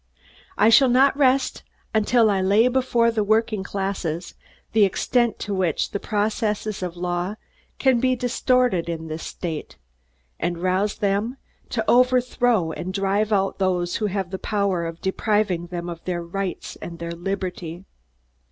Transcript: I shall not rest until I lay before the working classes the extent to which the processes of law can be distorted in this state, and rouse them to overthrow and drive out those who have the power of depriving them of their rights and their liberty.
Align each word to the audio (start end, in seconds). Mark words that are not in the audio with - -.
I 0.57 0.69
shall 0.69 0.89
not 0.89 1.15
rest 1.15 1.61
until 1.93 2.31
I 2.31 2.41
lay 2.41 2.67
before 2.67 3.11
the 3.11 3.23
working 3.23 3.61
classes 3.63 4.33
the 4.71 4.83
extent 4.83 5.37
to 5.41 5.53
which 5.53 5.91
the 5.91 5.99
processes 5.99 6.81
of 6.81 6.97
law 6.97 7.35
can 7.77 7.99
be 7.99 8.15
distorted 8.15 8.89
in 8.89 9.09
this 9.09 9.21
state, 9.21 9.77
and 10.39 10.57
rouse 10.57 10.95
them 10.95 11.37
to 11.69 11.85
overthrow 11.87 12.71
and 12.71 12.91
drive 12.91 13.31
out 13.31 13.59
those 13.59 13.97
who 13.97 14.07
have 14.07 14.31
the 14.31 14.39
power 14.39 14.87
of 14.87 15.01
depriving 15.01 15.67
them 15.67 15.87
of 15.87 16.03
their 16.05 16.23
rights 16.23 16.77
and 16.77 16.97
their 16.97 17.11
liberty. 17.11 17.85